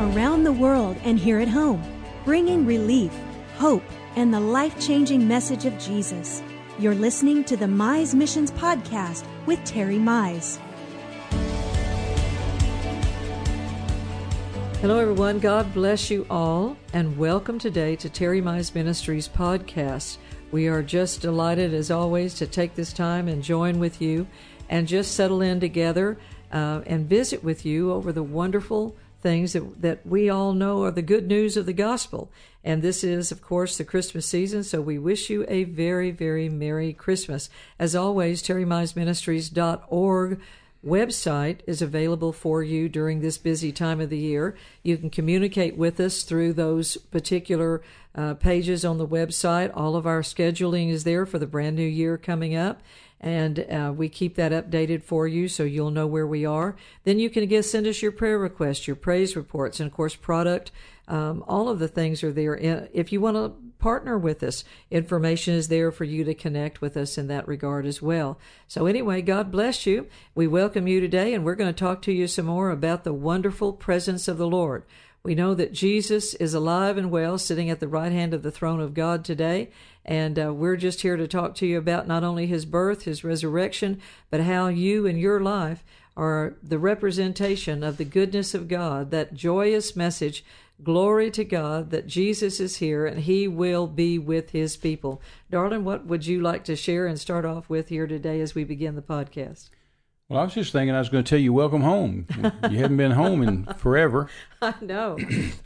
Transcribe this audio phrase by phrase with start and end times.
[0.00, 1.82] around the world and here at home,
[2.24, 3.12] bringing relief,
[3.56, 3.82] hope,
[4.16, 6.42] and the life changing message of Jesus.
[6.78, 10.58] You're listening to the Mize Missions Podcast with Terry Mize.
[14.80, 15.38] Hello, everyone.
[15.38, 20.16] God bless you all, and welcome today to Terry Mize Ministries podcast.
[20.50, 24.26] We are just delighted, as always, to take this time and join with you
[24.70, 26.16] and just settle in together
[26.50, 30.90] uh, and visit with you over the wonderful things that, that we all know are
[30.90, 32.30] the good news of the gospel.
[32.62, 36.48] And this is, of course, the Christmas season, so we wish you a very, very
[36.48, 37.48] Merry Christmas.
[37.78, 40.40] As always, terrymizeministries.org
[40.84, 44.56] website is available for you during this busy time of the year.
[44.82, 47.82] You can communicate with us through those particular
[48.14, 49.70] uh, pages on the website.
[49.74, 52.80] All of our scheduling is there for the brand new year coming up.
[53.20, 56.74] And uh, we keep that updated for you so you'll know where we are.
[57.04, 60.16] Then you can again send us your prayer requests, your praise reports, and of course,
[60.16, 60.72] product.
[61.06, 62.56] Um, all of the things are there.
[62.56, 66.96] If you want to partner with us, information is there for you to connect with
[66.96, 68.38] us in that regard as well.
[68.68, 70.06] So, anyway, God bless you.
[70.34, 73.12] We welcome you today, and we're going to talk to you some more about the
[73.12, 74.84] wonderful presence of the Lord.
[75.22, 78.50] We know that Jesus is alive and well, sitting at the right hand of the
[78.50, 79.70] throne of God today.
[80.04, 83.22] And uh, we're just here to talk to you about not only his birth, his
[83.22, 84.00] resurrection,
[84.30, 85.84] but how you and your life
[86.16, 90.44] are the representation of the goodness of God, that joyous message.
[90.82, 95.20] Glory to God that Jesus is here and he will be with his people.
[95.50, 98.64] Darling, what would you like to share and start off with here today as we
[98.64, 99.70] begin the podcast?
[100.28, 102.26] Well, I was just thinking I was going to tell you welcome home.
[102.70, 104.28] You haven't been home in forever.
[104.62, 105.18] I know,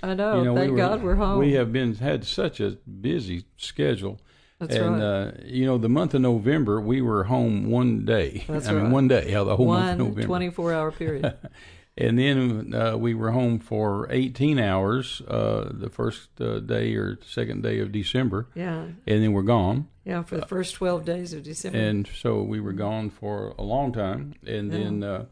[0.03, 0.39] I know.
[0.39, 1.39] You know Thank we were, God we're home.
[1.39, 4.19] We have been had such a busy schedule.
[4.59, 5.03] That's and, right.
[5.03, 8.45] uh, you know, the month of November, we were home one day.
[8.49, 8.85] That's I right.
[8.85, 10.23] mean, one day, yeah, the whole one month of November.
[10.23, 11.37] 24 hour period.
[11.97, 17.19] and then uh, we were home for 18 hours uh, the first uh, day or
[17.25, 18.49] second day of December.
[18.55, 18.83] Yeah.
[19.07, 19.89] And then we're gone.
[20.05, 21.79] Yeah, for the first 12 days of December.
[21.79, 24.35] And so we were gone for a long time.
[24.47, 24.79] And Yeah.
[24.79, 25.25] then uh,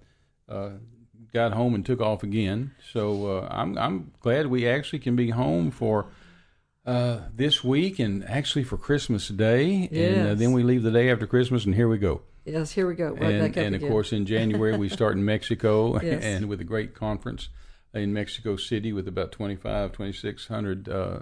[0.48, 0.70] uh,
[1.34, 2.72] got home and took off again.
[2.92, 6.06] So uh, I'm, I'm glad we actually can be home for.
[6.84, 11.12] Uh, this week and actually for Christmas Day, and uh, then we leave the day
[11.12, 12.22] after Christmas, and here we go.
[12.44, 13.10] Yes, here we go.
[13.12, 16.22] Right and, and of course in January we start in Mexico Yes.
[16.24, 17.48] and with a great conference
[17.94, 21.18] in Mexico City with about 25 2600 uh,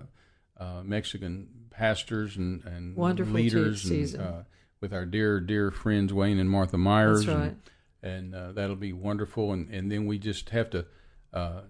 [0.59, 4.42] uh, Mexican pastors and, and Wonderful leaders and, uh,
[4.80, 7.56] with our dear dear friends Wayne and Martha Myers That's right.
[8.03, 10.86] and, and uh, that'll be wonderful and, and then we just have to
[11.32, 11.62] uh,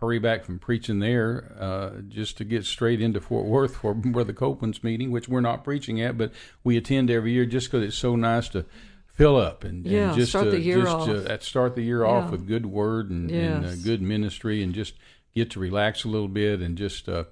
[0.00, 4.32] hurry back from preaching there uh, just to get straight into Fort Worth for Brother
[4.32, 6.32] Copeland's meeting, which we're not preaching at, but
[6.64, 8.64] we attend every year just because it's so nice to
[9.06, 11.06] fill up and, and just start to, the year just off.
[11.06, 12.30] to start the year off Yeah.
[12.30, 14.94] with good word and, and uh, good ministry and just
[15.34, 17.24] get to relax a little bit and just uh,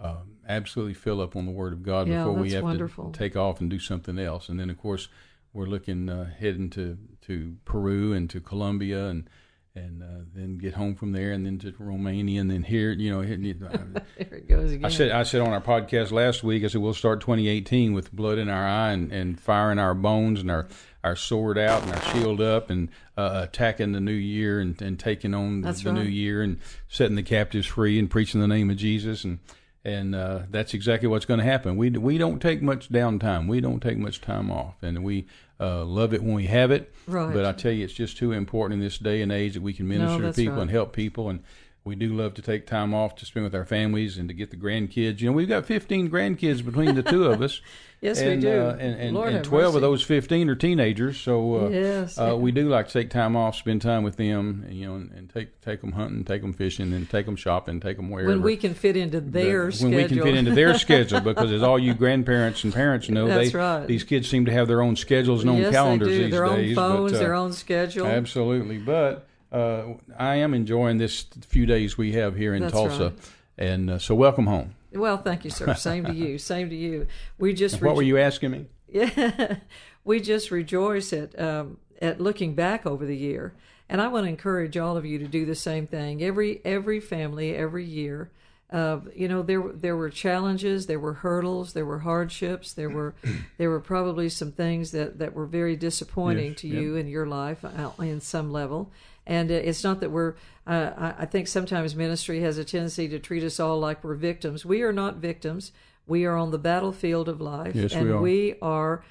[0.00, 0.16] uh,
[0.48, 3.10] absolutely fill up on the Word of God Yeah, before we have wonderful.
[3.12, 4.48] to take off and do something else.
[4.48, 5.06] And then, of course,
[5.52, 9.28] we're looking uh, heading to, to Peru and to Colombia and
[9.78, 13.10] and uh, then get home from there and then to Romania and then here, you
[13.10, 13.20] know.
[13.20, 14.84] Here, there it goes again.
[14.84, 18.12] I said I said on our podcast last week, I said we'll start 2018 with
[18.12, 20.68] blood in our eye and, and fire in our bones and our,
[21.02, 24.98] our sword out and our shield up and uh, attacking the new year and, and
[24.98, 26.02] taking on That's the right.
[26.02, 29.38] new year and setting the captives free and preaching the name of Jesus and
[29.84, 31.76] and uh, that's exactly what's going to happen.
[31.76, 33.48] We we don't take much downtime.
[33.48, 35.26] We don't take much time off, and we
[35.60, 36.92] uh, love it when we have it.
[37.06, 37.32] Right.
[37.32, 39.72] But I tell you, it's just too important in this day and age that we
[39.72, 40.62] can minister to people right.
[40.62, 41.42] and help people and.
[41.84, 44.50] We do love to take time off to spend with our families and to get
[44.50, 45.20] the grandkids.
[45.20, 47.60] You know, we've got 15 grandkids between the two of us.
[48.00, 48.48] Yes, we and, do.
[48.48, 49.76] Uh, and and, Lord and 12 mercy.
[49.76, 51.18] of those 15 are teenagers.
[51.18, 52.16] So uh, Yes.
[52.16, 54.94] uh, we do like to take time off, spend time with them, and, you know,
[54.94, 58.08] and, and take take them hunting, take them fishing, and take them shopping, take them
[58.08, 58.30] wherever.
[58.30, 59.90] when we can fit into their But schedule.
[59.90, 63.26] when we can fit into their schedule, because as all you grandparents and parents know,
[63.26, 63.84] That's they right.
[63.88, 66.22] these kids seem to have their own schedules and own yes, calendars they do.
[66.22, 66.70] these their days.
[66.70, 68.06] own phones, but, uh, their own schedule.
[68.06, 73.10] Absolutely, but uh, I am enjoying this few days we have here in That's Tulsa,
[73.10, 73.18] right.
[73.56, 74.74] and uh, so welcome home.
[74.92, 75.74] Well, thank you, sir.
[75.74, 76.38] Same to you.
[76.38, 77.06] Same to you.
[77.38, 78.66] We just What were you asking me?
[78.88, 79.56] Yeah,
[80.04, 83.54] we just rejoice at um, at looking back over the year,
[83.88, 86.22] and I want to encourage all of you to do the same thing.
[86.22, 88.30] Every every family, every year,
[88.70, 93.14] uh, you know, there there were challenges, there were hurdles, there were hardships, there were
[93.58, 96.82] there were probably some things that that were very disappointing Yes, to yep.
[96.82, 98.90] you in your life uh, in some level.
[99.26, 100.34] And uh, it's not that we're.
[100.66, 104.66] Uh, I think sometimes ministry has a tendency to treat us all like we're victims.
[104.66, 105.72] We are not victims.
[106.06, 108.20] We are on the battlefield of life, Yes, we and are.
[108.20, 109.04] we are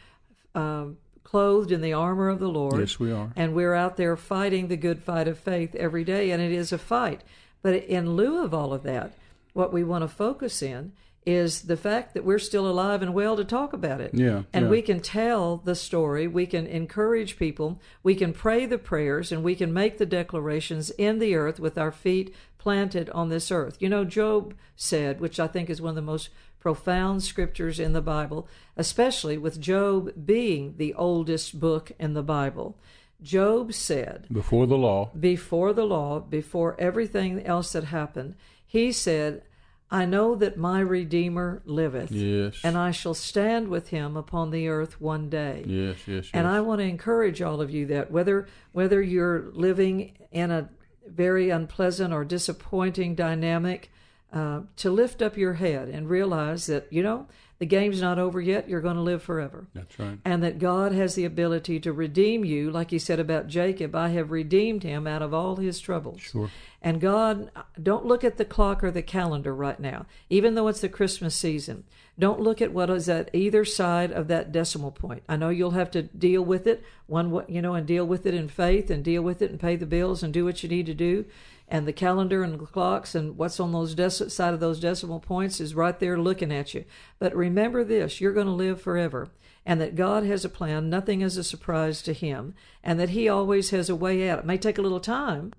[0.56, 2.80] um, clothed in the armor of the Lord.
[2.80, 3.31] Yes, we are.
[3.36, 6.71] And we're out there fighting the good fight of faith every day, and it is
[6.71, 7.21] a fight.
[7.62, 9.13] But in lieu of all of that,
[9.53, 10.94] what we want to focus in
[11.27, 14.11] is the fact that we're still alive and well to talk about it.
[14.13, 14.71] Yeah, And yeah.
[14.71, 19.44] we can tell the story, we can encourage people, we can pray the prayers, and
[19.44, 23.75] we can make the declarations in the earth with our feet planted on this earth.
[23.81, 26.29] You know, Job said, which I think is one of the most
[26.59, 28.47] profound scriptures in the Bible,
[28.77, 32.77] especially with Job being the oldest book in the Bible.
[33.21, 35.09] Job said, Before the law.
[35.19, 38.35] before the law, before everything else that happened,
[38.65, 39.43] he said,
[39.89, 42.59] I know that my Redeemer liveth, Yes.
[42.63, 45.63] and I shall stand with him upon the earth one day.
[45.65, 46.29] yes, yes, yes.
[46.33, 50.69] And I want to encourage all of you that whether whether you're living in a
[51.07, 53.89] very unpleasant or disappointing dynamic,
[54.33, 57.25] uh, to lift up your head and realize that you know
[57.59, 58.69] the game's not over yet.
[58.69, 60.19] You're going to live forever That's right.
[60.24, 64.09] and that God has the ability to redeem you, like He said about Jacob, I
[64.09, 66.21] have redeemed him out of all his troubles.
[66.21, 66.51] Sure.
[66.81, 67.50] And God,
[67.81, 71.36] don't look at the clock or the calendar right now, even though it's the Christmas
[71.36, 71.83] season.
[72.19, 75.24] Don't look at what is at either side of that decimal point.
[75.30, 78.33] I know you'll have to deal with it, one, you know, and deal with it
[78.33, 80.88] in faith, and deal with it and pay the bills and do what you need
[80.88, 81.25] to do.
[81.67, 85.19] And the calendar and the clocks and what's on those dec- side of those decimal
[85.19, 86.85] points is right there looking at you.
[87.19, 89.29] But remember this: you're going to live forever
[89.65, 90.89] and that God has a plan.
[90.89, 94.39] Nothing is a surprise to Him, and that He always has a way out.
[94.39, 95.51] It may take a little time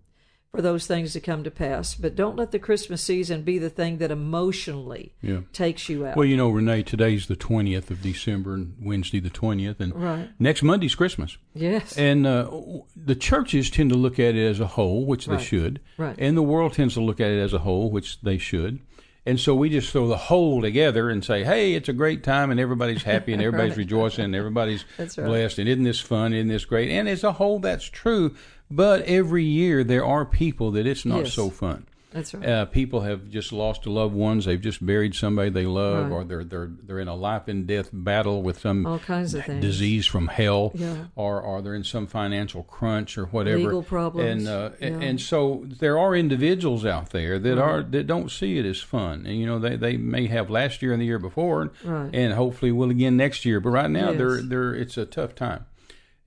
[0.53, 3.69] for those things to come to pass, but don't let the Christmas season be the
[3.69, 5.41] thing that emotionally Yeah.
[5.53, 6.17] takes you out.
[6.17, 9.79] Well, you know, Renee, today's the 20th of December and Wednesday the 20th.
[9.79, 10.31] And Right.
[10.39, 11.37] next Monday's Christmas.
[11.55, 11.99] yes.
[11.99, 12.51] And uh,
[12.97, 15.81] the churches tend to look at it as a whole, which they should.
[15.99, 16.17] Right.
[16.19, 18.79] And the world tends to look at it as a whole, which they should.
[19.27, 22.51] And so we just throw the whole together and say, hey, it's a great time
[22.51, 23.79] and everybody's happy and everybody's Right.
[23.85, 25.15] rejoicing and everybody's right.
[25.15, 25.59] blessed.
[25.59, 26.33] And isn't this fun?
[26.33, 26.89] Isn't this great?
[26.91, 28.35] And as a whole, that's true.
[28.71, 31.35] But every year there are people that it's not Yes.
[31.35, 31.85] so fun.
[32.11, 32.49] That's right.
[32.49, 34.47] Uh, people have just lost loved ones.
[34.47, 36.17] They've just buried somebody they love, Right.
[36.17, 39.45] or they're they're they're in a life and death battle with some All kinds of
[39.45, 39.61] things.
[39.61, 41.05] disease from hell, Yeah.
[41.17, 43.59] or or they're in some financial crunch or whatever.
[43.59, 44.47] Legal problems.
[44.47, 45.09] and uh, and- Yeah.
[45.09, 49.27] and so there are individuals out there that are that don't see it as fun.
[49.27, 52.09] And you know they, they may have last year and the year before, Right.
[52.15, 53.61] and hopefully will again next year.
[53.61, 55.67] But right now they're they're it's a tough time.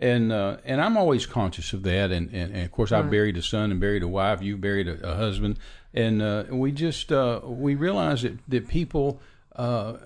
[0.02, 3.38] And uh, and I'm always conscious of that, and, and, and of course I've buried
[3.38, 4.42] a son and buried a wife.
[4.42, 5.60] You buried a, a husband,
[5.94, 9.22] and uh, we just uh, we realize that that people
[9.56, 9.98] uh,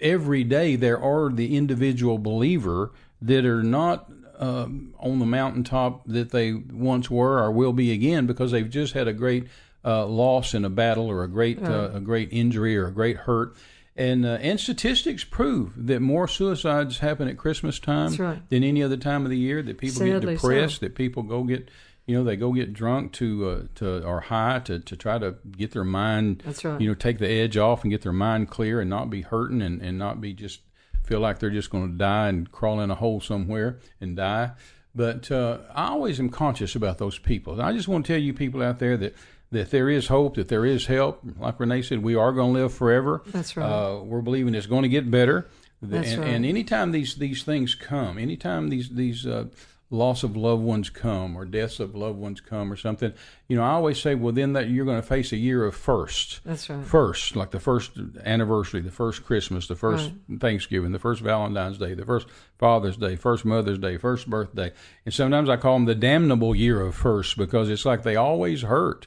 [0.00, 6.30] every day there are the individual believer that are not um, on the mountaintop that
[6.30, 9.48] they once were or will be again because they've just had a great
[9.84, 13.16] uh, loss in a battle or a great uh, a great injury or a great
[13.16, 13.56] hurt.
[13.98, 18.48] And uh, and statistics prove that more suicides happen at Christmas time right.
[18.48, 19.60] than any other time of the year.
[19.60, 20.48] That people Sadly get so.
[20.48, 20.80] depressed.
[20.82, 21.68] That people go get
[22.06, 25.34] you know they go get drunk to uh, to or high to, to try to
[25.50, 26.80] get their mind That's right.
[26.80, 29.60] you know take the edge off and get their mind clear and not be hurting
[29.60, 30.60] and, and not be just
[31.02, 34.52] feel like they're just going to die and crawl in a hole somewhere and die.
[34.94, 37.60] But uh, I always am conscious about those people.
[37.60, 39.14] I just want to tell you people out there that
[39.50, 41.22] that there is hope, that there is help.
[41.38, 43.22] Like Renee said, we are going to live forever.
[43.26, 43.66] That's right.
[43.66, 45.48] Uh, we're believing it's going to get better.
[45.80, 46.30] That's and, right.
[46.30, 49.44] and anytime these these things come, anytime these these uh,
[49.90, 53.12] loss of loved ones come or deaths of loved ones come or something,
[53.46, 55.74] you know, I always say, well, then that you're going to face a year of
[55.74, 56.84] first That's right.
[56.84, 57.92] first, like the first
[58.24, 62.26] anniversary, the first Christmas, the first Thanksgiving, the first Valentine's Day, the first
[62.58, 64.72] Father's Day, first Mother's Day, first birthday.
[65.04, 68.62] And sometimes I call them the damnable year of first because it's like they always
[68.62, 69.06] hurt.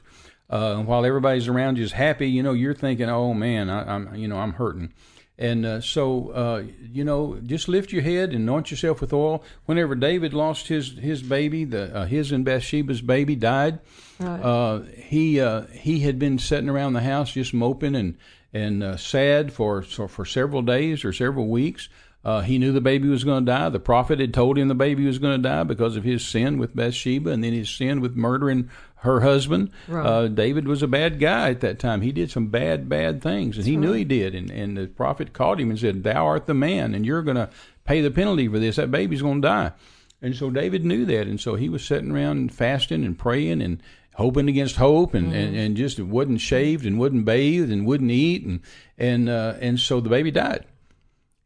[0.52, 4.14] Uh, while everybody's around you is happy, you know, you're thinking, oh man, I, I'm,
[4.14, 4.92] you know, I'm hurting.
[5.38, 9.42] And uh, so, uh, you know, just lift your head and anoint yourself with oil.
[9.64, 13.80] Whenever David lost his his baby, the uh, his and Bathsheba's baby died,
[14.20, 14.40] Right.
[14.40, 18.18] uh, he uh, he had been sitting around the house just moping and
[18.52, 21.88] and uh, sad for for for several days or several weeks.
[22.24, 23.68] Uh, he knew the baby was going to die.
[23.68, 26.58] The prophet had told him the baby was going to die because of his sin
[26.58, 28.70] with Bathsheba and then his sin with murdering
[29.02, 29.70] her husband.
[29.88, 30.06] Right.
[30.06, 32.02] Uh, David was a bad guy at that time.
[32.02, 34.34] He did some bad, bad things, and he knew he did.
[34.34, 37.36] And, and the prophet caught him and said, "Thou art the man, and you're going
[37.36, 37.50] to
[37.84, 38.76] pay the penalty for this.
[38.76, 39.72] That baby's going to die."
[40.20, 43.82] And so David knew that, and so he was sitting around fasting and praying and
[44.14, 48.44] hoping against hope, and, and, and just wasn't shaved and wouldn't bathed and wouldn't eat,
[48.46, 48.60] and
[48.96, 50.64] and uh, and so the baby died.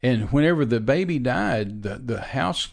[0.03, 2.69] And whenever the baby died, the the house,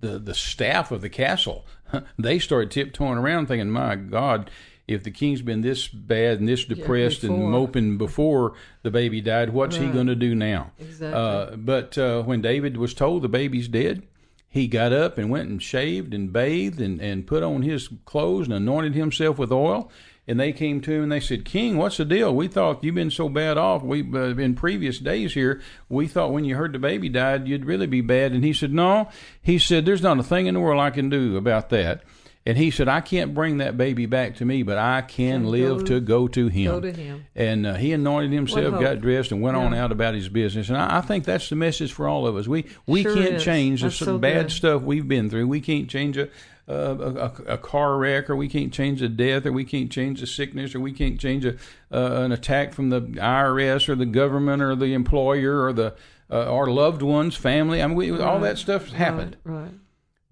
[0.00, 1.66] the the staff of the castle,
[2.18, 4.50] they started tiptoeing around, thinking, "My God."
[4.88, 9.50] If the king's been this bad and this depressed and moping before the baby died,
[9.50, 10.72] what's he going to do now?
[10.80, 11.14] Exactly.
[11.16, 14.02] Uh, but uh, when David was told the baby's dead,
[14.48, 18.46] he got up and went and shaved and bathed and, and put on his clothes
[18.46, 19.92] and anointed himself with oil.
[20.30, 22.34] And they came to him and they said, "King, what's the deal?
[22.34, 23.82] We thought you've been so bad off.
[23.82, 27.64] We uh, in previous days here, we thought when you heard the baby died, you'd
[27.64, 29.08] really be bad." And he said, "No."
[29.42, 32.04] He said, "There's not a thing in the world I can do about that."
[32.46, 35.84] And he said, I can't bring that baby back to me, but I can, live
[35.84, 36.72] to go to him.
[36.72, 37.26] Go to him.
[37.36, 39.64] And uh, he anointed himself, got dressed, and went yeah.
[39.64, 40.70] on out about his business.
[40.70, 42.48] And I, I, think that's the message for all of us.
[42.48, 43.44] We we sure can't is.
[43.44, 44.52] change that's the so bad good.
[44.52, 45.48] stuff we've been through.
[45.48, 46.30] We can't change a,
[46.70, 50.22] a, a, a, car wreck, or we can't change a death, or we can't change
[50.22, 51.56] a sickness, or we can't change a,
[51.92, 55.94] uh, an attack from the IRS, or the government, or the employer, or the
[56.30, 57.82] uh, our loved ones, family.
[57.82, 58.20] I mean, we, right.
[58.20, 59.36] all that stuff happened.
[59.44, 59.62] Right.
[59.62, 59.72] right.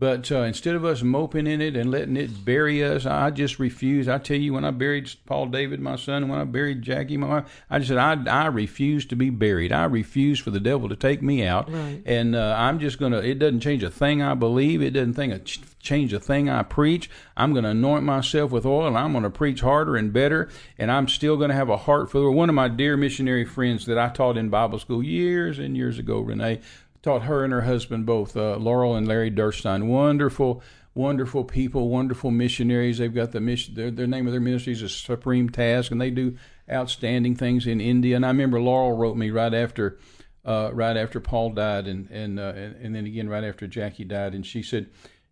[0.00, 3.58] But uh, instead of us moping in it and letting it bury us, I just
[3.58, 4.06] refuse.
[4.06, 7.26] I tell you, when I buried Paul David, my son, when I buried Jackie, my
[7.26, 9.72] wife, I just said, I, I refuse to be buried.
[9.72, 11.72] I refuse for the devil to take me out.
[11.72, 12.00] Right.
[12.06, 14.82] And uh, I'm just going to, it doesn't change a thing I believe.
[14.82, 17.10] It doesn't think a ch- change a thing I preach.
[17.36, 20.48] I'm going to anoint myself with oil and I'm going to preach harder and better.
[20.78, 23.84] And I'm still going to have a heart for one of my dear missionary friends
[23.86, 26.60] that I taught in Bible school years and years ago, Renee
[27.02, 29.86] taught her and her husband both, uh, Laurel and Larry Durstein.
[29.86, 30.62] Wonderful,
[30.94, 32.98] wonderful people, wonderful missionaries.
[32.98, 33.74] They've got the mission.
[33.74, 36.36] Their, their name of their ministry is a Supreme Task, and they do
[36.70, 38.16] outstanding things in India.
[38.16, 39.98] And I remember Laurel wrote me right after.
[40.44, 44.04] Uh, right after Paul died, and and, uh, and and then again right after Jackie
[44.04, 44.86] died, and she said,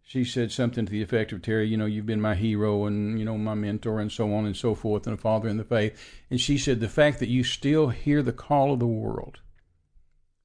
[0.08, 3.18] she said something to the effect of Terry, you know, you've been my hero and
[3.18, 5.64] you know my mentor and so on and so forth, and a father in the
[5.64, 5.98] faith.
[6.30, 9.40] And she said the fact that you still hear the call of the world,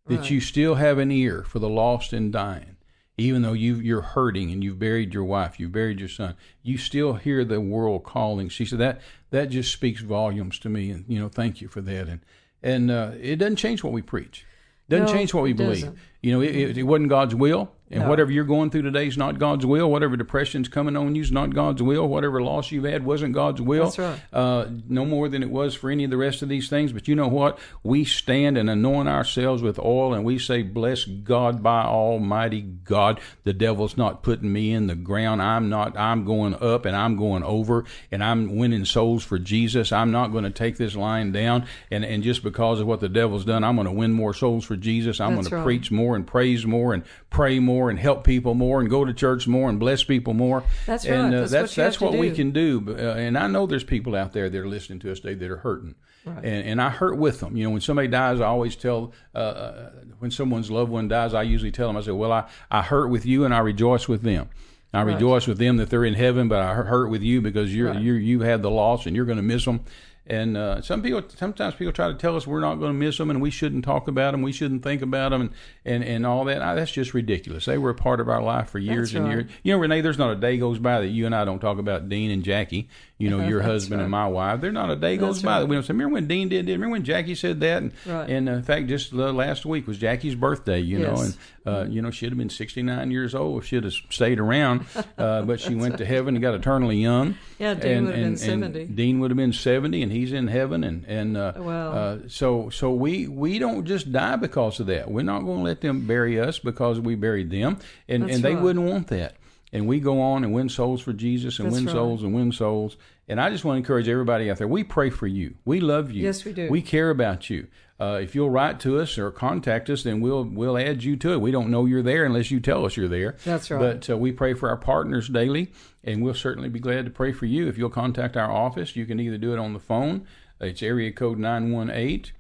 [0.08, 0.32] that Right.
[0.32, 2.78] you still have an ear for the lost and dying,
[3.18, 6.78] even though you you're hurting and you've buried your wife, you've buried your son, you
[6.78, 8.50] still hear the world calling.
[8.50, 11.82] She said that that just speaks volumes to me, and you know, thank you for
[11.82, 12.08] that.
[12.08, 12.20] And
[12.64, 14.46] and uh, it doesn't change what we preach,
[14.90, 15.82] doesn't No, change what we believe.
[15.82, 15.98] doesn't.
[16.22, 17.72] You know, it, it, it wasn't God's will.
[17.92, 18.10] And No.
[18.10, 19.92] whatever you're going through today is not God's will.
[19.92, 22.08] Whatever depression's coming on you is not God's will.
[22.08, 23.84] Whatever loss you've had wasn't God's will.
[23.84, 24.20] That's right.
[24.32, 26.94] Uh, no more than it was for any of the rest of these things.
[26.94, 27.60] But you know what?
[27.84, 33.20] We stand and anoint ourselves with oil and we say, Bless God by Almighty God.
[33.44, 35.42] The devil's not putting me in the ground.
[35.42, 39.92] I'm not, I'm going up and I'm going over and I'm winning souls for Jesus.
[39.92, 41.66] I'm not going to take this line down.
[41.92, 44.64] And, and just because of what the devil's done, I'm going to win more souls
[44.64, 45.20] for Jesus.
[45.20, 45.64] I'm That's going to right.
[45.66, 49.14] preach more and praise more and pray more and help people more and go to
[49.14, 50.64] church more and bless people more.
[50.86, 51.34] That's and, right.
[51.34, 52.84] Uh, That's that's what that's what we can do.
[52.88, 55.50] Uh, and I know there's people out there that are listening to us today that
[55.50, 55.96] are hurting.
[56.26, 56.38] Right.
[56.38, 57.58] And, and I hurt with them.
[57.58, 61.34] You know, when somebody dies, I always tell, uh, uh, when someone's loved one dies,
[61.34, 64.08] I usually tell them, I say, well, I, I hurt with you and I rejoice
[64.08, 64.50] with them.
[64.94, 65.14] I Right.
[65.14, 68.02] rejoice with them that they're in heaven, but I hurt with you because you're, Right.
[68.02, 69.80] you you had the loss and you're going to miss them.
[70.28, 73.18] And uh, some people, sometimes people try to tell us we're not going to miss
[73.18, 75.50] them and we shouldn't talk about them, we shouldn't think about them, and,
[75.84, 76.62] and, and all that.
[76.62, 77.66] Ah, that's just ridiculous.
[77.66, 79.50] They were a part of our life for years and years.
[79.64, 81.80] You know, Renee, there's not a day goes by that you and I don't talk
[81.80, 82.88] about Dean and Jackie.
[83.18, 84.04] You know, your husband right.
[84.04, 84.62] and my wife.
[84.62, 85.60] There's not a day goes That's by right.
[85.62, 85.94] that we don't say.
[85.94, 86.68] Remember when Dean did?
[86.68, 87.84] Remember when Jackie said that?
[87.84, 90.80] And, and uh, in fact, just last week was Jackie's birthday.
[90.80, 93.94] You know, and uh, you know she'd have been 69 years old if she'd have
[94.10, 94.86] stayed around.
[95.18, 97.38] Uh, but she went to heaven and got eternally young.
[97.60, 98.82] Yeah, Dean and, would have been 70.
[98.82, 100.84] And Dean would have been 70, and he's in heaven.
[100.84, 101.92] And and uh, Wow.
[101.92, 105.10] uh, so so we we don't just die because of that.
[105.10, 107.78] We're not going to let them bury us because we buried them,
[108.08, 108.64] and That's and they right.
[108.64, 109.36] wouldn't want that.
[109.74, 111.94] And we go on and win souls for Jesus and That's win right.
[111.94, 112.98] souls and win souls.
[113.30, 114.68] And I just want to encourage everybody out there.
[114.68, 115.56] We pray for you.
[115.64, 116.24] We love you.
[116.24, 116.70] Yes, we do.
[116.70, 117.68] We care about you.
[118.02, 121.34] Uh, if you'll write to us or contact us, then we'll we'll add you to
[121.34, 121.38] it.
[121.40, 123.38] We don't know you're there unless you tell us you're there.
[123.46, 123.80] That's right.
[123.80, 125.72] But uh, we pray for our partners daily,
[126.04, 127.68] and we'll certainly be glad to pray for you.
[127.68, 130.26] If you'll contact our office, you can either do it on the phone.
[130.60, 132.32] It's area code nine one eight.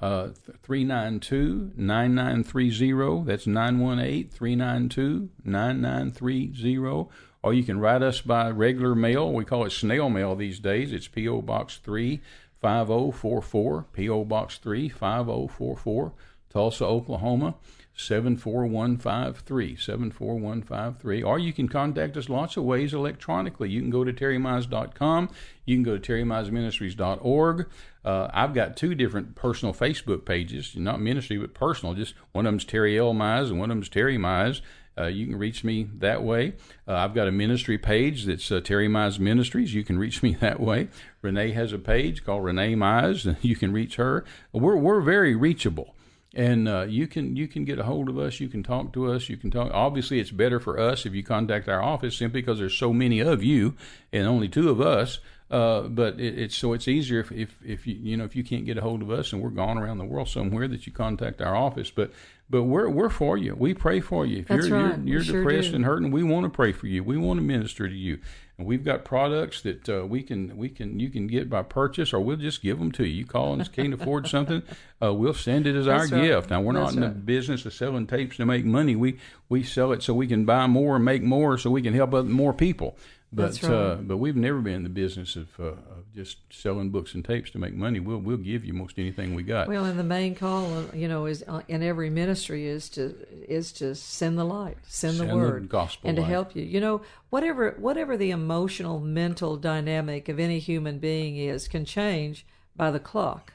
[0.00, 0.28] Uh,
[0.62, 3.24] 392 9930.
[3.24, 7.08] That's 918 392 9930.
[7.42, 9.32] Or you can write us by regular mail.
[9.32, 10.92] We call it snail mail these days.
[10.92, 11.42] It's P.O.
[11.42, 12.20] Box 3
[12.60, 13.86] 5044.
[13.92, 14.24] P.O.
[14.24, 16.12] Box 3 5044.
[16.50, 17.54] Tulsa, Oklahoma
[17.94, 19.76] 74153.
[19.76, 21.22] 74153.
[21.22, 23.70] Or you can contact us lots of ways electronically.
[23.70, 25.30] You can go to terrymize.com.
[25.64, 27.68] You can go to terrymizeministries.org.
[28.04, 31.94] Uh, I've got two different personal Facebook pages, not ministry, but personal.
[31.94, 33.12] Just one of them's Terry L.
[33.12, 34.60] Mize and one of them's Terry Mize.
[34.98, 36.54] Uh, you can reach me that way.
[36.86, 39.74] Uh, I've got a ministry page that's uh, Terry Mize Ministries.
[39.74, 40.88] You can reach me that way.
[41.22, 44.24] Renee has a page called Renee Mize, and you can reach her.
[44.52, 45.94] We're we're very reachable,
[46.34, 48.40] and uh, you can you can get a hold of us.
[48.40, 49.28] You can talk to us.
[49.28, 49.70] You can talk.
[49.72, 53.20] Obviously, it's better for us if you contact our office simply because there's so many
[53.20, 53.74] of you
[54.12, 55.20] and only two of us.
[55.50, 58.44] Uh, but it, it's so it's easier if, if if you you know if you
[58.44, 60.92] can't get a hold of us and we're gone around the world somewhere that you
[60.92, 61.90] contact our office.
[61.90, 62.12] But
[62.50, 63.54] but we're we're for you.
[63.54, 64.38] We pray for you.
[64.38, 64.98] If That's you're right.
[64.98, 65.76] you're, you're sure depressed do.
[65.76, 67.04] and hurting, we want to pray for you.
[67.04, 68.18] We want to minister to you.
[68.56, 72.12] And we've got products that uh, we can we can you can get by purchase,
[72.12, 73.18] or we'll just give them to you.
[73.18, 74.62] You call and can't afford something,
[75.02, 76.26] uh, we'll send it as That's our right.
[76.26, 76.50] gift.
[76.50, 77.26] Now we're not That's in the right.
[77.26, 78.96] business of selling tapes to make money.
[78.96, 81.94] We we sell it so we can buy more and make more, so we can
[81.94, 82.96] help other, more people.
[83.30, 83.72] But right.
[83.72, 87.22] uh, but we've never been in the business of, uh, of just selling books and
[87.22, 88.00] tapes to make money.
[88.00, 89.68] We'll we'll give you most anything we got.
[89.68, 93.14] Well, and the main call, uh, you know, is uh, in every ministry is to
[93.46, 96.62] is to send the light, send, the Send the word, gospel and to help you.
[96.64, 102.46] You know, whatever whatever the emotional, mental dynamic of any human being is, can change
[102.76, 103.52] by the clock.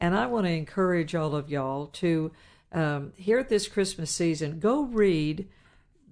[0.00, 2.30] And I want to encourage all of y'all to
[2.70, 5.48] um, here at this Christmas season, go read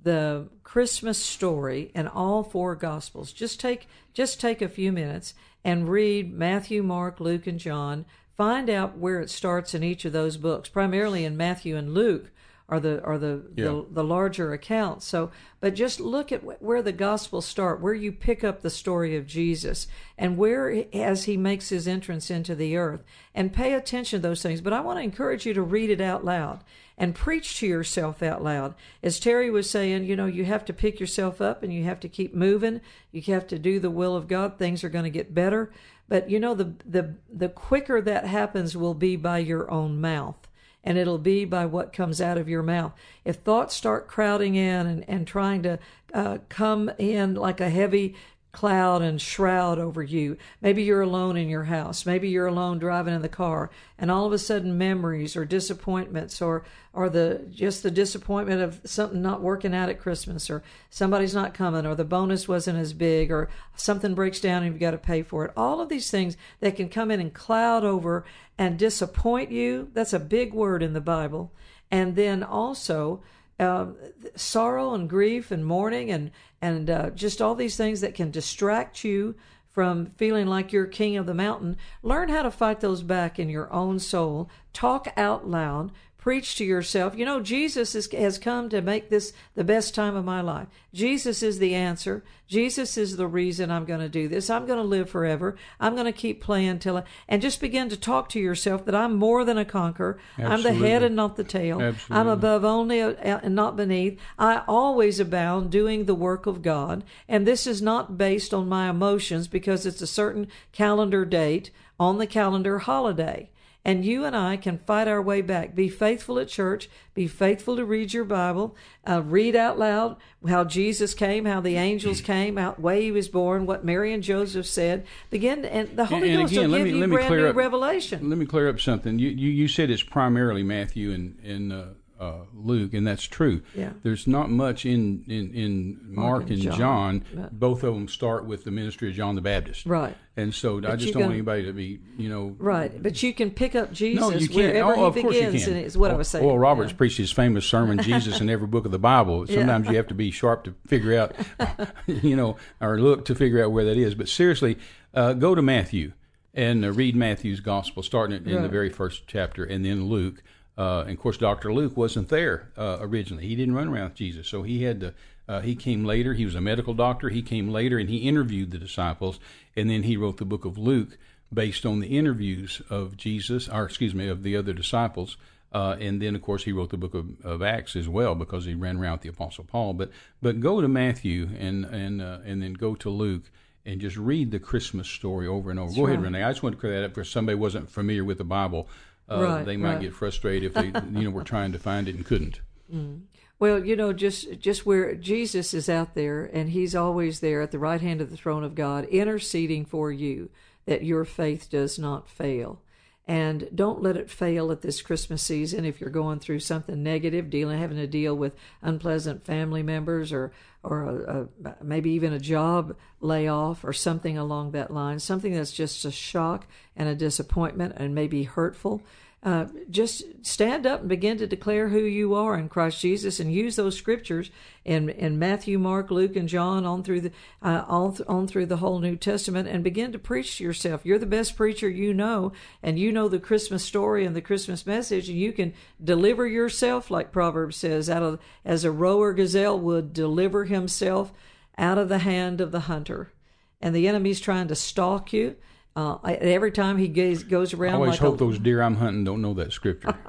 [0.07, 3.33] the Christmas story in all four gospels.
[3.33, 5.35] Just take just take a few minutes
[5.65, 8.07] and read Matthew, Mark, Luke and John.
[8.37, 10.69] Find out where it starts in each of those books.
[10.69, 12.31] Primarily in Matthew and Luke
[12.69, 13.65] are the are the Yeah.
[13.65, 15.05] the, the larger accounts.
[15.07, 18.71] So, but just look at wh- where the gospels start, where you pick up the
[18.71, 23.03] story of Jesus and where as he makes his entrance into the earth
[23.35, 24.61] and pay attention to those things.
[24.61, 26.63] But I want to encourage you to read it out loud
[26.99, 28.75] and preach to yourself out loud.
[29.03, 32.01] As Terry was saying, you know, you have to pick yourself up and you have
[32.01, 32.81] to keep moving.
[33.13, 34.59] You have to do the will of God.
[34.59, 35.73] Things are going to get better.
[36.09, 40.37] But you know, the the the quicker that happens will be by your own mouth.
[40.85, 42.93] And it'll be by what comes out of your mouth.
[43.25, 45.81] If thoughts start crowding in and, and trying to
[46.15, 48.15] uh, come in like a heavy
[48.57, 50.39] cloud and shroud over you.
[50.63, 52.07] Maybe you're alone in your house.
[52.07, 56.41] Maybe you're alone driving in the car, and all of a sudden memories or disappointments
[56.41, 61.35] or or the just the disappointment of something not working out at Christmas or somebody's
[61.35, 64.93] not coming or the bonus wasn't as big or something breaks down and you've got
[64.93, 65.53] to pay for it.
[65.55, 68.25] All of these things that can come in and cloud over
[68.57, 69.91] and disappoint you.
[69.93, 71.53] That's a big word in the Bible.
[71.91, 73.23] And then also
[73.59, 73.97] um,
[74.35, 79.05] sorrow and grief and mourning and and uh, just all these things that can distract
[79.05, 79.35] you
[79.71, 81.77] from feeling like you're king of the mountain.
[82.03, 84.49] Learn how to fight those back in your own soul.
[84.73, 85.93] Talk out loud.
[86.27, 87.17] Preach to yourself.
[87.17, 90.67] You know, Jesus is, has come to make this the best time of my life.
[90.93, 92.25] Jesus is the answer.
[92.49, 94.51] Jesus is the reason I'm going to do this.
[94.51, 95.55] I'm going to live forever.
[95.79, 98.95] I'm going to keep playing till I, and just begin to talk to yourself that
[98.97, 100.19] I'm more than a conqueror.
[100.37, 101.81] I'm the head and not the tail.
[102.11, 104.19] I'm above only uh, and not beneath.
[104.37, 107.05] I always abound doing the work of God.
[107.29, 112.19] And this is not based on my emotions because it's a certain calendar date on
[112.19, 113.49] the calendar holiday.
[113.87, 115.77] And you and I can fight our way back.
[115.77, 116.91] Be faithful at church.
[117.15, 118.75] Be faithful to read your Bible.
[119.09, 120.17] Uh, read out loud
[120.49, 124.25] how Jesus came, how the angels came, how way he was born, what Mary and
[124.25, 125.07] Joseph said.
[125.31, 127.29] Begin, and the Holy And Ghost again, will let give me- you let me brand
[127.29, 128.29] clear new up- revelation.
[128.29, 129.21] Let me clear up something.
[129.21, 131.85] You you, you said it's primarily Matthew and and uh,
[132.19, 133.63] uh, Luke, and that's true.
[133.75, 133.91] Yeah.
[134.03, 136.79] There's not much in in, in Mark, and and John.
[136.79, 137.25] John.
[137.37, 137.49] Yeah.
[137.53, 139.85] Both of them start with the ministry of John the Baptist.
[139.87, 140.17] Right.
[140.39, 142.55] And so I just don't want anybody to be you know.
[142.59, 144.73] Right, but you can pick up Jesus No, you can't.
[144.75, 145.75] wherever oh, of he begins, can.
[145.75, 146.45] and is what I Oh, was saying.
[146.45, 146.97] Well, Roberts Yeah.
[146.99, 149.47] preached his famous sermon, Jesus in every book of the Bible.
[149.49, 151.35] Sometimes you have to be sharp to figure out,
[152.07, 154.15] you know, or look to figure out where that is.
[154.15, 154.79] But seriously,
[155.15, 156.13] uh, go to Matthew
[156.55, 160.43] and uh, read Matthew's gospel, starting in, in the very first chapter, and then Luke.
[160.79, 161.73] Uh, and of course, Dr.
[161.73, 163.47] Luke wasn't there uh, originally.
[163.47, 165.15] He didn't run around with Jesus, so he had to.
[165.49, 166.35] Uh, he came later.
[166.35, 167.29] He was a medical doctor.
[167.29, 169.39] He came later, and he interviewed the disciples,
[169.77, 171.19] and then he wrote the book of Luke
[171.53, 175.37] based on the interviews of Jesus, or excuse me, of the other disciples.
[175.73, 178.65] Uh, and then, of course, he wrote the book of, of Acts as well because
[178.65, 179.95] he ran around with the Apostle Paul.
[179.95, 180.11] But
[180.43, 183.51] but go to Matthew and and uh, and then go to Luke
[183.85, 185.95] and just read the Christmas story over and over.
[185.95, 186.27] go ahead, right.
[186.27, 186.43] Renee.
[186.43, 188.89] I just want to clear that up because somebody wasn't familiar with the Bible.
[189.29, 190.01] Uh, Right, they might right.
[190.03, 192.61] get frustrated if they you know were trying to find it and couldn't.
[193.59, 197.71] Well, you know, just just where Jesus is out there, and He's always there at
[197.71, 200.51] the right hand of the throne of God, interceding for you
[200.85, 202.83] that your faith does not fail.
[203.29, 207.51] And don't let it fail at this Christmas season if you're going through something negative,
[207.51, 210.53] dealing, having to deal with unpleasant family members, or
[210.85, 215.19] or a, a, maybe even a job layoff or something along that line.
[215.19, 219.03] Something that's just a shock and a disappointment and maybe hurtful.
[219.47, 223.55] Uh, just stand up and begin to declare who you are in Christ Jesus, and
[223.55, 224.51] use those scriptures
[224.85, 227.33] in in Matthew, Mark, Luke, and John on through the
[227.63, 231.07] uh, on th- on through the whole New Testament, and begin to preach to yourself.
[231.07, 234.85] You're the best preacher you know, and you know the Christmas story and the Christmas
[234.85, 239.79] message, and you can deliver yourself, like Proverbs says, out of as a roer gazelle
[239.79, 241.33] would deliver himself
[241.79, 243.33] out of the hand of the hunter
[243.81, 245.57] and the enemy's trying to stalk you
[245.97, 248.83] Uh, I, every time he goes, goes around, I always like hope a, those deer
[248.83, 250.15] I'm hunting don't know that scripture.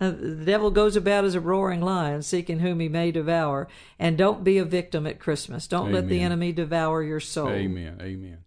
[0.00, 3.68] Uh, the devil goes about as a roaring lion, seeking whom he may devour.
[3.98, 5.66] And don't be a victim at Christmas.
[5.66, 7.50] Don't let the enemy devour your soul.
[7.50, 7.98] Amen.
[8.00, 8.38] Amen.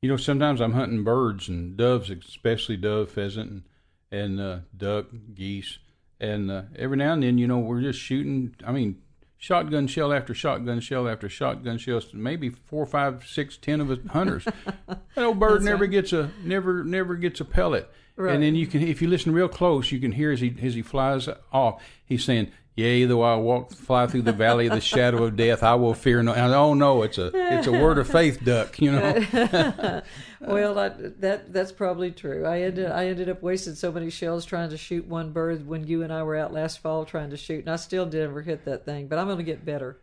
[0.00, 3.62] You know, sometimes I'm hunting birds and doves, especially dove, pheasant, and,
[4.10, 5.78] and uh, duck, geese,
[6.18, 8.56] and uh, every now and then, you know, we're just shooting.
[8.66, 9.02] I mean,
[9.44, 13.98] shotgun shell after shotgun shell after shotgun shells, Maybe four, five, six, ten of us
[14.10, 14.44] hunters.
[14.86, 15.90] that old bird That's never right.
[15.90, 17.90] gets a never never gets a pellet.
[18.16, 18.32] Right.
[18.34, 20.74] And then you can, if you listen real close, you can hear as he as
[20.74, 21.82] he flies off.
[22.06, 25.62] He's saying, "Yea, though I walk fly through the valley of the shadow of death,
[25.62, 28.80] I will fear no." And, oh no, it's a it's a word of faith duck.
[28.80, 30.02] You know.
[30.46, 32.44] Well, I, that that's probably true.
[32.44, 35.86] I ended I ended up wasting so many shells trying to shoot one bird when
[35.86, 38.64] you and I were out last fall trying to shoot, and I still never hit
[38.66, 39.08] that thing.
[39.08, 39.98] But I'm going to get better.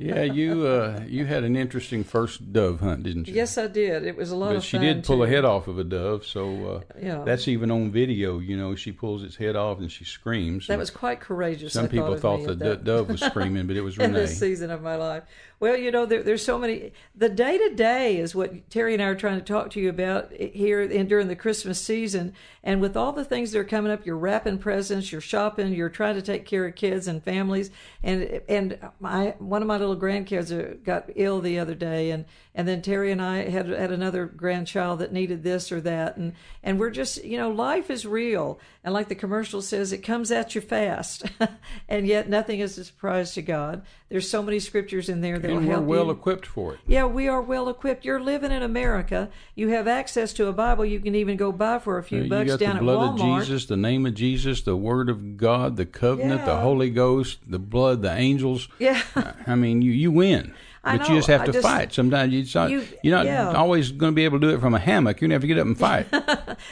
[0.00, 3.34] Yeah, you uh, you had an interesting first dove hunt, didn't you?
[3.34, 4.02] Yes, I did.
[4.06, 4.86] It was a lot But of she fun.
[4.86, 5.24] did pull too.
[5.24, 7.22] a head off of a dove, so uh, Yeah.
[7.24, 8.38] that's even on video.
[8.38, 10.68] You know, she pulls its head off and she screams.
[10.68, 11.74] That was quite courageous.
[11.74, 14.08] some I people of thought the dove was screaming, but it was Renee.
[14.08, 15.24] in this season of my life.
[15.60, 16.92] Well, you know, there, there's so many.
[17.14, 19.90] The day to day is what Terry and I are trying to talk to you
[19.90, 22.32] about here in, during the Christmas season.
[22.64, 25.90] And with all the things that are coming up, you're wrapping presents, you're shopping, you're
[25.90, 27.70] trying to take care of kids and families.
[28.02, 32.24] And and my one of my little grandkids uh, got ill the other day, and
[32.54, 36.32] and then Terry and I had had another grandchild that needed this or that, and
[36.62, 40.30] and we're just you know life is real, and like the commercial says, it comes
[40.30, 41.24] at you fast,
[41.88, 43.82] and yet nothing is a surprise to God.
[44.08, 46.80] There's so many scriptures in there that and will we're well equipped for it.
[46.86, 48.04] Yeah, we are well equipped.
[48.04, 49.28] You're living in America.
[49.54, 52.22] You have access to a Bible you can even go buy for a few Uh,
[52.24, 53.40] you bucks down the at blood Walmart.
[53.40, 57.38] of Jesus, the name of Jesus, the Word of God, the covenant, the Holy Ghost,
[57.46, 58.68] the blood, the angels.
[58.78, 59.00] Yeah.
[59.46, 60.52] I mean, you you win.
[60.82, 61.92] But you just have to just- fight.
[61.92, 63.52] Sometimes you, not, You- you're not yeah.
[63.52, 65.18] always going to be able to do it from a hammock.
[65.18, 66.06] To have to get up and fight.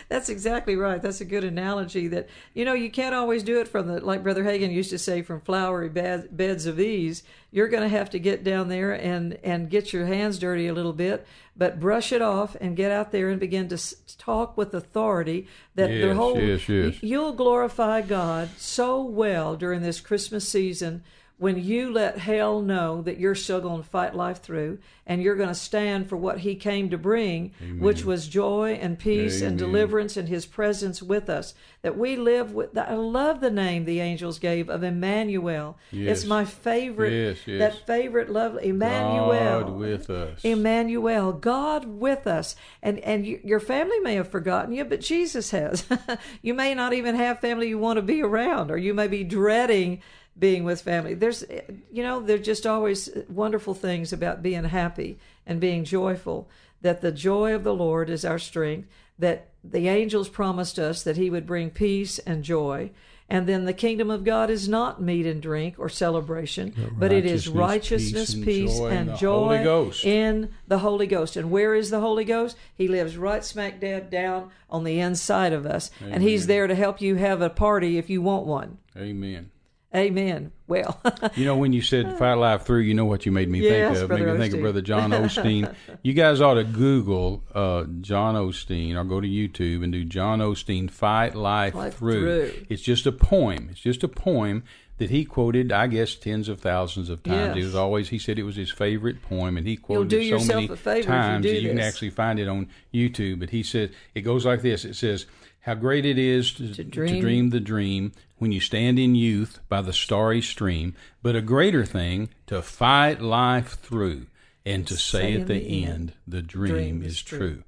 [0.08, 1.00] That's exactly right.
[1.02, 2.08] That's a good analogy.
[2.08, 4.98] That you know you can't always do it from the like Brother Hagin used to
[4.98, 7.22] say from flowery bed, beds of ease.
[7.50, 10.72] You're going to have to get down there and and get your hands dirty a
[10.74, 14.56] little bit, but brush it off and get out there and begin to s- talk
[14.56, 15.46] with authority.
[15.74, 16.96] That the whole yes, yes.
[17.02, 21.02] you'll glorify God so well during this Christmas season
[21.38, 25.36] when you let hell know that you're still going to fight life through and you're
[25.36, 29.56] going to stand for what he came to bring, which was joy and peace and
[29.56, 31.54] deliverance and his presence with us.
[31.82, 35.78] That we live with, I love the name the angels gave of Emmanuel.
[35.92, 36.18] Yes.
[36.18, 37.58] It's my favorite, Yes, yes.
[37.60, 39.28] that favorite love, Emmanuel.
[39.62, 40.44] God with us.
[40.44, 42.56] Emmanuel, God with us.
[42.82, 45.86] And and you, your family may have forgotten you, but Jesus has.
[46.42, 49.22] you may not even have family you want to be around, or you may be
[49.22, 50.02] dreading
[50.38, 51.14] being with family.
[51.14, 51.44] There's,
[51.92, 56.48] you know, there's just always wonderful things about being happy and being joyful.
[56.80, 58.88] That the joy of the Lord is our strength.
[59.18, 62.90] That the angels promised us that He would bring peace and joy.
[63.30, 67.26] And then the kingdom of God is not meat and drink or celebration, but it
[67.26, 70.04] is righteousness, peace, peace, and and joy joy, the Holy Ghost.
[70.06, 71.36] in the Holy Ghost.
[71.36, 72.56] And where is the Holy Ghost?
[72.74, 75.90] He lives right smack dab down on the inside of us.
[76.00, 78.78] And He's there to help you have a party if you want one.
[78.96, 79.50] Amen.
[79.96, 80.52] Amen.
[80.66, 81.00] Well,
[81.34, 83.94] You know, when you said "Fight Life Through," you know what you made me Yes,
[83.94, 84.10] think of.
[84.10, 85.74] Made Brother me think of Brother John Osteen.
[86.02, 90.40] you guys ought to Google uh, John Osteen or go to YouTube and do John
[90.40, 92.66] Osteen "Fight Life, Life Through." Through.
[92.68, 93.68] It's just a poem.
[93.70, 94.62] It's just a poem
[94.98, 97.56] that he quoted, I guess, tens of thousands of times.
[97.56, 100.34] It was always he said it was his favorite poem, and he quoted it so
[100.34, 103.40] yourself many a favor you times that you can actually find it on YouTube.
[103.40, 104.84] But he said it goes like this.
[104.84, 105.24] It says.
[105.62, 107.20] How great it is to, to dream.
[107.20, 111.84] dream the dream when you stand in youth by the starry stream, but a greater
[111.84, 114.26] thing to fight life through
[114.64, 117.62] and to say at the end, the dream, is true.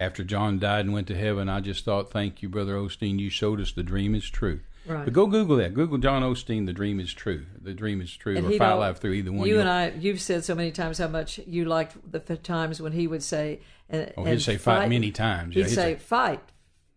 [0.00, 3.18] After John died and went to heaven, I just thought, thank you, Brother Osteen.
[3.18, 4.60] You showed us the dream is true.
[4.86, 5.04] Right.
[5.04, 5.72] But go Google that.
[5.72, 7.46] Google John Osteen, the dream is true.
[7.62, 8.36] The dream is true.
[8.36, 9.46] And or fight life through either one.
[9.48, 12.82] you You'll- and I, you've said so many times how much you liked the times
[12.82, 15.54] when he would say, and, Oh, he'd and say fight many times.
[15.54, 16.40] He'd Yeah, he'd say, say- fight,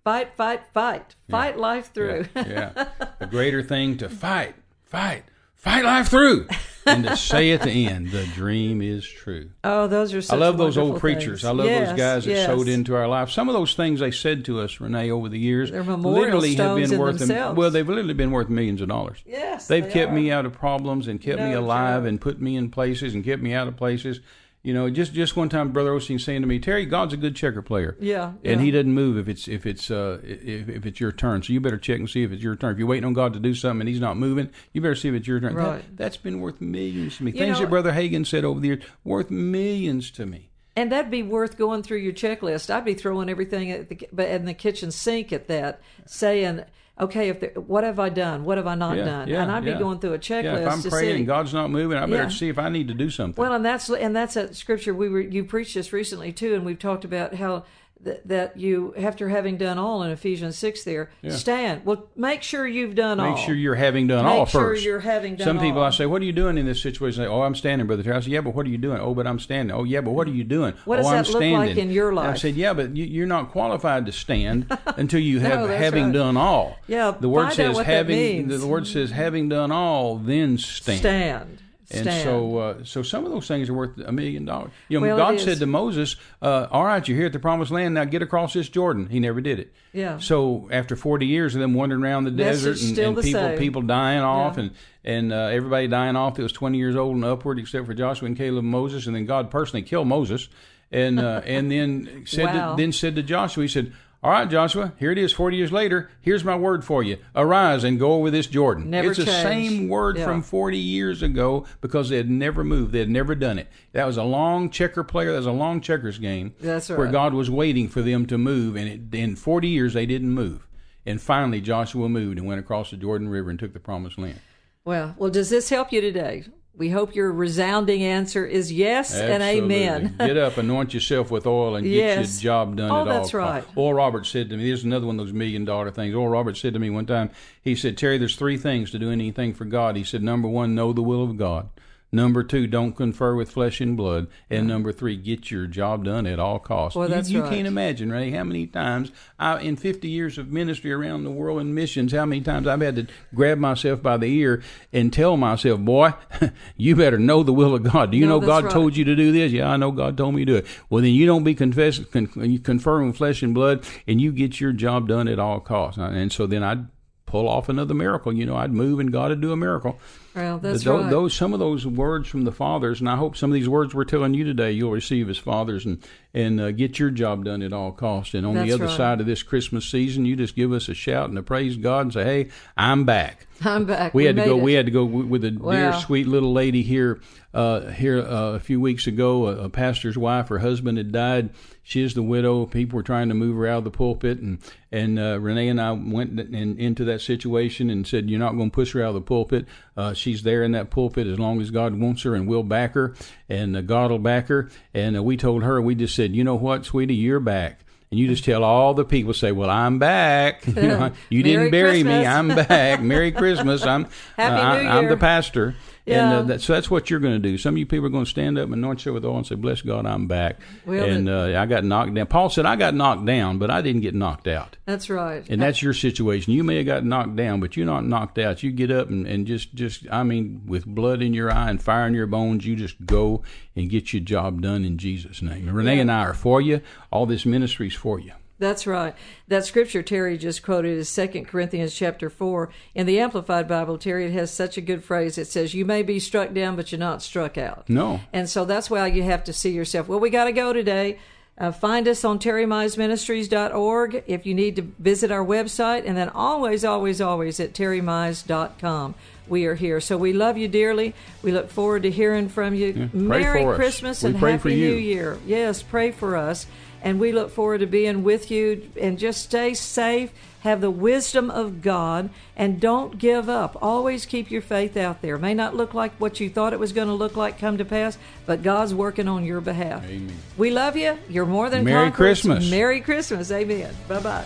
[0.08, 2.26] fight, fight, fight, fight life through.
[2.34, 2.88] Yeah, yeah.
[3.20, 6.48] A greater thing to fight, fight, fight life through,
[6.86, 9.50] and to say at the end, the dream is true.
[9.66, 10.34] oh, those are.
[10.34, 11.42] I love those old preachers.
[11.42, 11.44] things.
[11.44, 12.46] I love Yes, those guys that yes.
[12.46, 13.30] sowed into our life.
[13.32, 16.98] Some of those things they said to us, Renee, over the years, literally have been
[16.98, 17.58] worth themselves.
[17.58, 19.18] well, they've literally been worth millions of dollars.
[19.26, 20.16] Yes, They've they kept are.
[20.16, 23.42] me out of problems and kept me alive and put me in places and kept
[23.42, 24.22] me out of places.
[24.68, 27.38] You know, just just one time, Brother Osteen saying to me, "Terry, God's a good
[27.38, 28.66] checker player." Yeah, and yeah.
[28.66, 31.42] He doesn't move if it's if it's uh if, if it's your turn.
[31.42, 32.74] So you better check and see if it's your turn.
[32.74, 35.08] If you're waiting on God to do something and He's not moving, you better see
[35.08, 35.56] if it's your turn.
[35.56, 35.96] That, Right.
[35.96, 37.32] that's been worth millions to me.
[37.32, 40.50] You Things know- that Brother Hagin said over the years worth millions to me.
[40.76, 42.70] And that'd be worth going through your checklist.
[42.70, 46.66] I'd be throwing everything at the, but in the kitchen sink at that, saying,
[47.00, 48.44] okay, if there, what have I done?
[48.46, 49.28] What have I not Yeah, done?
[49.28, 49.74] yeah, and I'd yeah.
[49.74, 51.18] be going through a checklist Yeah, if I'm praying see.
[51.18, 53.42] and God's not moving, I better see if I need to do something.
[53.42, 56.66] Well, and that's and that's a scripture we were you preached this recently too, and
[56.66, 57.64] we've talked about how
[58.04, 61.86] th- that you after having done all in Ephesians six there stand.
[61.86, 63.36] Well, make sure you've done all.
[63.36, 64.84] Make sure you're having done Make all sure first.
[64.84, 65.88] you're having done Some people all.
[65.88, 68.04] I say, "What are you doing in this situation?" They say, "Oh, I'm standing, brother."
[68.04, 68.16] Terry.
[68.16, 70.12] I say, "Yeah, but what are you doing?" "Oh, but I'm standing." "Oh, yeah, but
[70.12, 72.34] what are you doing?" What does oh, that I'm look like in your And I
[72.36, 76.14] said, "Yeah, but you, you're not qualified to stand until you have that's having right.
[76.14, 78.18] done all." Yeah, the word says having.
[78.18, 78.62] means.
[78.62, 81.00] The word says having done all, then stand.
[81.00, 81.62] stand.
[81.90, 84.72] And so, uh, so some of those things are worth a million dollars.
[84.90, 87.72] You know, Well, God said to Moses, uh, "All right, you're here at the Promised
[87.72, 87.94] Land.
[87.94, 89.74] Now get across this Jordan." He never did it.
[89.94, 90.18] Yeah.
[90.18, 93.58] So after 40 years of them wandering around the Message desert and, and people same.
[93.58, 94.64] people dying off Yeah.
[94.64, 94.72] and
[95.06, 98.26] and uh, everybody dying off that was 20 years old and upward, except for Joshua
[98.28, 100.50] and Caleb and Moses, and then God personally killed Moses,
[100.92, 102.76] and uh, and then said Wow.
[102.76, 103.94] to, then said to Joshua, He said.
[104.28, 106.10] All right, Joshua, here it is 40 years later.
[106.20, 107.16] Here's my word for you.
[107.34, 108.90] Arise and go over this Jordan.
[108.90, 110.26] Never it's the same word Yeah.
[110.26, 112.92] from 40 years ago because they had never moved.
[112.92, 113.70] They had never done it.
[113.94, 115.32] That was a long checker player.
[115.32, 116.54] That was a long checkers game.
[116.60, 117.00] That's right.
[117.00, 117.08] Where.
[117.08, 120.68] God was waiting for them to move, and it, in 40 years they didn't move.
[121.06, 124.42] And finally, Joshua moved and went across the Jordan River and took the promised land.
[124.84, 126.44] Well, well, does this help you today?
[126.78, 130.16] We hope your resounding answer is yes and amen.
[130.20, 132.38] get up, anoint yourself with oil, and Yes.
[132.38, 133.34] get your job done Oh, at all that's costs.
[133.34, 133.64] right.
[133.76, 136.60] Oral Roberts said to me, "There's another one of those million dollar things." Oral Roberts
[136.62, 139.66] said to me one time, he said, "Terry, there's three things to do anything for
[139.66, 141.70] God." He said, "Number one, know the will of God."
[142.10, 144.28] Number two, don't confer with flesh and blood.
[144.50, 146.96] And number three, get your job done at all costs.
[146.96, 147.52] You- that's you, right.
[147.52, 151.60] can't imagine, Ray, how many times I, in 50 years of ministry around the world
[151.60, 155.36] and missions, how many times I've had to grab myself by the ear and tell
[155.36, 156.14] myself, boy,
[156.78, 158.12] you better know the will of God.
[158.12, 158.74] Do you No, know God right.
[158.74, 159.52] told you to do this?
[159.52, 160.66] Yeah, I know God told me to do it.
[160.90, 164.32] Well, then you don't be confess, con, you conferring with flesh and blood, and you
[164.32, 165.98] get your job done at all costs.
[166.00, 166.88] And so then I'd
[167.26, 168.32] pull off another miracle.
[168.32, 170.00] You know, I'd move and God would do a miracle.
[170.38, 171.10] Well, that's But tho- right.
[171.10, 173.94] Those some of those words from the fathers, and I hope some of these words
[173.94, 176.02] we're telling you today, you'll receive as fathers and
[176.34, 178.34] and uh, get your job done at all costs.
[178.36, 178.98] And on That's the other right.
[178.98, 182.02] side of this Christmas season, you just give us a shout and a praise God
[182.02, 184.14] and say, "Hey, I'm back." I'm back.
[184.14, 184.58] We, had to go.
[184.58, 184.62] it.
[184.62, 187.20] We had to go with a dear, sweet little lady here.
[187.54, 190.50] Uh, here uh, a few weeks ago, a, a pastor's wife.
[190.50, 191.50] Her husband had died.
[191.82, 192.68] She is the widow.
[192.68, 194.60] People were trying to move her out of the pulpit, and
[194.92, 198.70] and uh, Renee and I went in, into that situation and said, "You're not going
[198.70, 199.66] to push her out of the pulpit.
[199.96, 202.94] Uh, she's there in that pulpit as long as God wants her, and we'll back
[202.96, 203.16] her,
[203.48, 206.44] and uh, God will back her." And uh, we told her, we just said, "You
[206.44, 207.80] know what, sweetie, you're back."
[208.12, 210.68] And you just tell all the people, say, "Well, I'm back.
[210.68, 212.26] you, know, you didn't bury me.
[212.26, 213.02] I'm back.
[213.02, 213.84] Merry Christmas.
[213.84, 215.76] I'm Happy uh, New I, I'm the pastor."
[216.08, 216.38] And Yeah.
[216.38, 217.58] uh, that, so that's what you're going to do.
[217.58, 219.46] Some of you people are going to stand up and anoint you with oil and
[219.46, 222.28] say, "Bless God, I'm back." Well, and uh, I got knocked down.
[222.28, 225.46] Paul said, "I got knocked down, but I didn't get knocked out." That's right.
[225.50, 226.54] And that's your situation.
[226.54, 228.64] You may have got knocked down, but you're not knocked out.
[228.64, 231.82] You get up and, and just, just, I mean, with blood in your eye and
[231.82, 233.44] fire in your bones, you just go
[233.76, 235.68] and get your job done in Jesus' name.
[235.68, 236.80] And Renee and I are for you.
[237.12, 238.32] All this ministry's for you.
[238.60, 239.14] That's right.
[239.48, 242.70] That scripture Terry just quoted is Second Corinthians chapter four.
[242.96, 245.38] In the Amplified Bible, Terry, it has such a good phrase.
[245.38, 248.20] It says, "You may be struck down, but you're not struck out." No.
[248.34, 250.08] And so that's why you have to see yourself.
[250.08, 251.20] Well, we got to go today.
[251.60, 256.86] Uh, find us on terrymizeministries.org if you need to visit our website, and then always,
[256.86, 259.16] always, always at terrymize.com.
[259.50, 260.00] We are here.
[260.02, 261.14] So we love you dearly.
[261.42, 263.10] We look forward to hearing from you.
[263.12, 263.76] pray Merry us.
[263.76, 264.76] Christmas and Happy.
[264.76, 265.38] New Year.
[265.46, 266.66] Yes, pray for us.
[267.02, 270.32] And we look forward to being with you and just stay safe.
[270.62, 273.78] Have the wisdom of God and don't give up.
[273.82, 275.36] Always keep your faith out there.
[275.36, 277.78] It may not look like what you thought it was going to look like come
[277.78, 280.04] to pass, but God's working on your behalf.
[280.04, 280.36] Amen.
[280.58, 281.18] We love you.
[281.30, 282.42] You're more than Merry conquerors.
[282.42, 282.70] Christmas.
[282.70, 283.52] Merry Christmas.
[283.52, 283.94] Amen.
[284.08, 284.46] Bye bye.